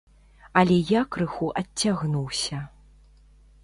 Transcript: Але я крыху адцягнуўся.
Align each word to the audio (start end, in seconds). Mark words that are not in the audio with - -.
Але 0.61 0.77
я 0.99 1.03
крыху 1.17 1.51
адцягнуўся. 1.63 2.67